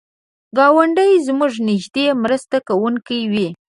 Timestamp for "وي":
3.31-3.47